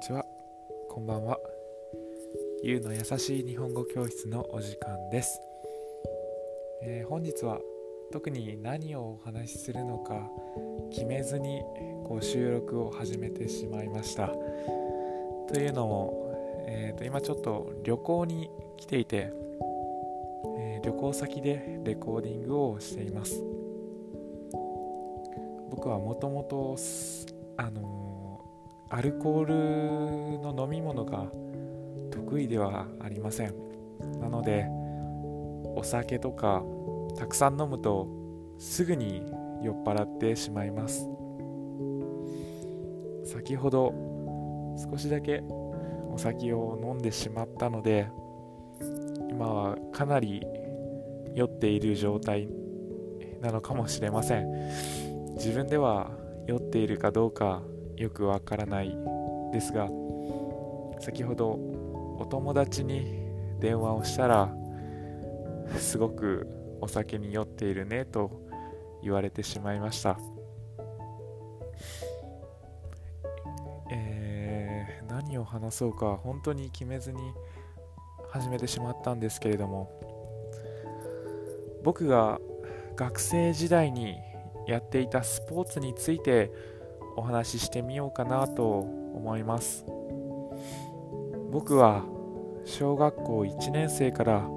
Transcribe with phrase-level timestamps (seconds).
[0.00, 0.24] ちは。
[0.88, 1.36] こんばんは。
[2.62, 5.42] ゆうの優しい日本語教室のお時間です、
[6.82, 7.58] えー、本日は
[8.10, 10.26] 特に何をお話しするのか
[10.90, 11.60] 決めずに
[12.06, 14.28] こう収録を始めてしまいました。
[14.28, 18.48] というのも、えー、と今ちょっと旅行に
[18.78, 19.30] 来ていて、
[20.58, 23.44] えー、旅行先でレコーディングをしています。
[25.70, 26.74] 僕はもともと
[27.58, 27.99] あの
[28.92, 29.54] アルコール
[30.40, 31.26] の飲み物が
[32.10, 33.54] 得意ではありません。
[34.20, 34.66] なので
[35.76, 36.64] お酒とか
[37.16, 38.08] たくさん飲むと
[38.58, 39.22] すぐに
[39.62, 41.08] 酔っ払ってしまいます。
[43.24, 43.94] 先ほど
[44.90, 45.44] 少しだけ
[46.12, 48.08] お酒を飲んでしまったので
[49.30, 50.44] 今はかなり
[51.36, 52.48] 酔っている状態
[53.40, 54.50] なのかもしれません。
[55.34, 56.10] 自分では
[56.48, 57.62] 酔っているかどうか
[58.00, 58.96] よくわからない
[59.52, 59.86] ですが
[61.00, 61.50] 先ほど
[62.18, 63.28] お友達に
[63.60, 64.50] 電話をしたら
[65.76, 66.48] すごく
[66.80, 68.40] お酒に酔っているねと
[69.02, 70.18] 言われてしまいました。
[73.92, 77.20] えー、何を話そうか本当に決めずに
[78.30, 79.90] 始めてしまったんですけれども
[81.84, 82.40] 僕が
[82.96, 84.16] 学生時代に
[84.66, 86.50] やっていたスポーツについて
[87.16, 89.84] お話ししてみようかなと思います。
[91.50, 92.04] 僕は
[92.64, 94.48] 小学校1年生から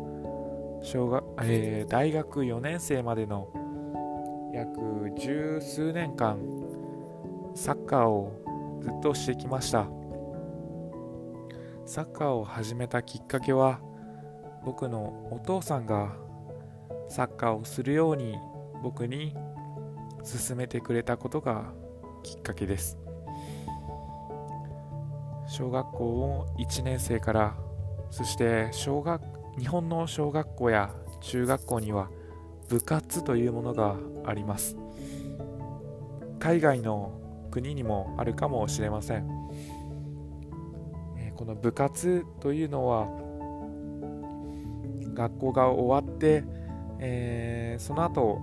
[0.82, 3.50] 小学、えー、大学4年生までの
[4.54, 6.38] 約十数年間
[7.56, 9.88] サッカーをずっとしてきました。
[11.86, 13.82] サッカーを始めたきっかけは
[14.64, 16.14] 僕のお父さんが
[17.10, 18.38] サッカーをするように
[18.82, 19.36] 僕に
[20.48, 21.74] 勧めてくれたことが
[22.24, 22.98] きっかけです。
[25.48, 27.56] 小学校を1年生から
[28.10, 29.22] そして小学
[29.60, 30.90] 日本の小学校や
[31.22, 32.10] 中学校には
[32.70, 34.78] 部活というものがあります。
[36.40, 37.20] 海外の
[37.52, 39.28] 国にもあるかもしれません。
[41.36, 43.08] この部活というのは
[45.14, 46.44] 学校が終わって、
[47.00, 48.40] えー、その後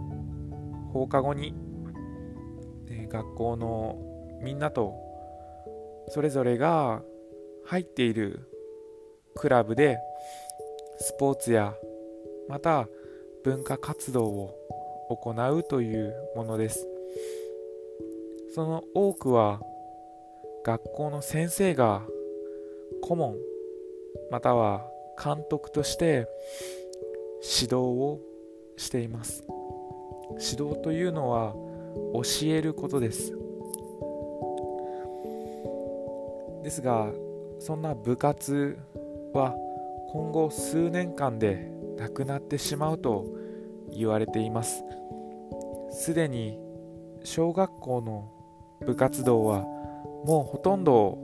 [0.93, 1.55] 放課後に
[3.09, 3.99] 学校の
[4.43, 4.95] みんなと
[6.09, 7.03] それぞれが
[7.65, 8.49] 入っている
[9.37, 9.99] クラブで
[10.99, 11.75] スポーツや
[12.49, 12.89] また
[13.45, 14.55] 文化活動を
[15.11, 16.87] 行うというものです。
[18.55, 19.61] その多くは
[20.65, 22.03] 学校の先生が
[23.03, 23.37] 顧問
[24.31, 24.84] または
[25.23, 26.27] 監督として
[27.43, 28.21] 指導を
[28.77, 29.45] しています。
[30.31, 31.55] 指導というのは
[32.15, 33.37] 教えることです。
[36.62, 37.11] ですが
[37.59, 38.78] そんな部活
[39.33, 39.55] は
[40.12, 43.27] 今後数年間でなくなってしまうと
[43.91, 44.84] 言われています。
[45.91, 46.59] すでに
[47.25, 48.31] 小学校の
[48.87, 49.61] 部活動は
[50.25, 51.19] もうほとんど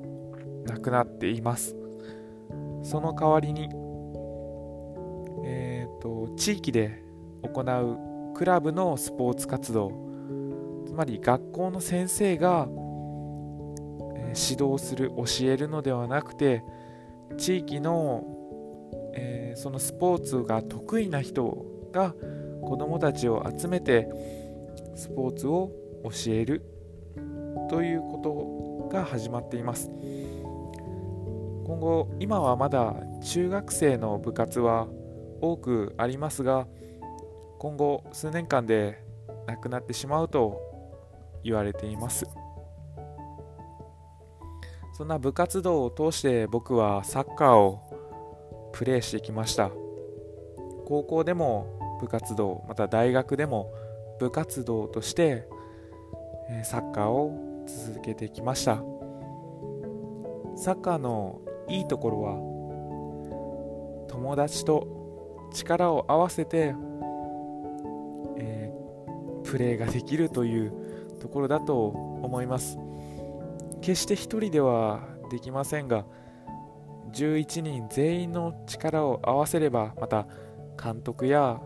[0.67, 1.77] なくなっています。
[2.83, 3.69] その代わりに
[5.45, 7.03] えっ、ー、と地域で
[7.43, 9.91] 行うクラブのスポーツ活動
[10.97, 12.67] まり学校の先生が、
[14.37, 16.63] 指導する教えるのではなくて
[17.39, 18.23] 地域の、
[19.15, 22.15] えー、そのスポーツが得意な人が
[22.63, 24.09] 子どもたちを集めて
[24.95, 25.73] スポーツを
[26.05, 26.63] 教える
[27.71, 29.91] ということが始まっています。
[31.65, 34.87] 今後今はまだ中学生の部活は
[35.41, 36.69] 多くありますが
[37.59, 39.03] 今後数年間で
[39.47, 40.76] なくなってしまうと
[41.45, 42.27] 言われています。
[44.93, 49.71] そんな部活動を通して僕はサッカーをプレーしてきました。
[50.87, 53.73] 高校でも部活動また大学でも
[54.19, 55.47] 部活動として
[56.65, 58.77] サッカーを続けてきました。
[60.57, 66.75] サッカーのいいところは友達と力を合わせて、
[68.39, 70.73] えー、プレーができるという
[71.21, 72.79] ところだと思います。
[73.81, 76.05] 決して1人ではできませんが
[77.13, 80.27] 11人全員の力を合わせればまた
[80.83, 81.61] 監督や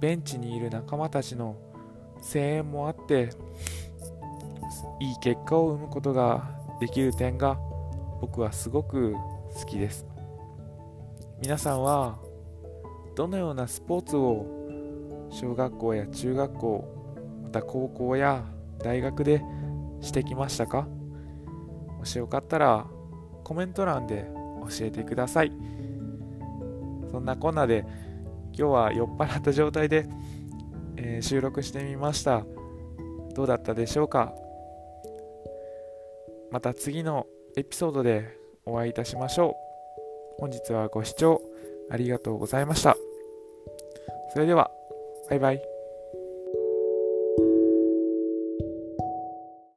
[0.00, 1.56] ベンチにいる仲間たちの
[2.20, 3.30] 声援もあって
[5.00, 7.58] いい結果を生むことができる点が
[8.20, 10.06] 僕はすごく好きです。
[11.40, 12.18] 皆さんは
[13.14, 14.46] どのようなスポーツを
[15.30, 18.44] 小学校や中学校また高校や
[18.82, 19.42] 大学で
[20.00, 20.86] してきましたか？
[21.98, 22.86] もしよかったら
[23.44, 24.30] コメント欄で
[24.68, 25.52] 教えてください。
[27.10, 27.86] そんなこんなで
[28.52, 30.06] 今日は酔っ払った状態で、
[30.96, 32.44] えー、収録してみました。
[33.34, 34.34] どうだったでしょうか？
[36.50, 37.26] また次の
[37.56, 39.56] エピソードでお会いいたしましょ
[40.38, 40.40] う。
[40.40, 41.40] 本日はご視聴
[41.90, 42.96] ありがとうございました。
[44.32, 44.70] それでは
[45.30, 45.73] バイバイ。